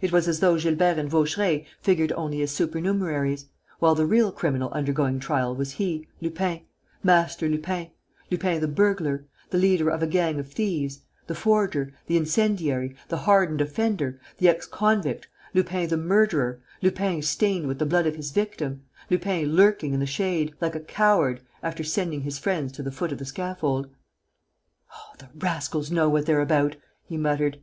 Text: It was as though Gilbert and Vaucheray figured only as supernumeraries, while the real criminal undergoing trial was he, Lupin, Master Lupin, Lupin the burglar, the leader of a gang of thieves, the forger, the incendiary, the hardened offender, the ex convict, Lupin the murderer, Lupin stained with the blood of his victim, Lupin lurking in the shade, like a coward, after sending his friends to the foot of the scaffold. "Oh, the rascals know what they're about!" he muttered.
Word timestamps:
It 0.00 0.10
was 0.10 0.26
as 0.26 0.40
though 0.40 0.58
Gilbert 0.58 0.98
and 0.98 1.08
Vaucheray 1.08 1.64
figured 1.80 2.10
only 2.14 2.42
as 2.42 2.50
supernumeraries, 2.50 3.44
while 3.78 3.94
the 3.94 4.04
real 4.04 4.32
criminal 4.32 4.68
undergoing 4.72 5.20
trial 5.20 5.54
was 5.54 5.74
he, 5.74 6.08
Lupin, 6.20 6.62
Master 7.04 7.48
Lupin, 7.48 7.92
Lupin 8.32 8.60
the 8.60 8.66
burglar, 8.66 9.26
the 9.50 9.58
leader 9.58 9.88
of 9.88 10.02
a 10.02 10.08
gang 10.08 10.40
of 10.40 10.50
thieves, 10.52 11.02
the 11.28 11.36
forger, 11.36 11.94
the 12.08 12.16
incendiary, 12.16 12.96
the 13.06 13.18
hardened 13.18 13.60
offender, 13.60 14.18
the 14.38 14.48
ex 14.48 14.66
convict, 14.66 15.28
Lupin 15.54 15.86
the 15.88 15.96
murderer, 15.96 16.60
Lupin 16.82 17.22
stained 17.22 17.68
with 17.68 17.78
the 17.78 17.86
blood 17.86 18.08
of 18.08 18.16
his 18.16 18.32
victim, 18.32 18.82
Lupin 19.08 19.52
lurking 19.54 19.94
in 19.94 20.00
the 20.00 20.04
shade, 20.04 20.52
like 20.60 20.74
a 20.74 20.80
coward, 20.80 21.42
after 21.62 21.84
sending 21.84 22.22
his 22.22 22.40
friends 22.40 22.72
to 22.72 22.82
the 22.82 22.90
foot 22.90 23.12
of 23.12 23.18
the 23.18 23.24
scaffold. 23.24 23.88
"Oh, 24.92 25.14
the 25.18 25.28
rascals 25.38 25.92
know 25.92 26.08
what 26.08 26.26
they're 26.26 26.40
about!" 26.40 26.74
he 27.04 27.16
muttered. 27.16 27.58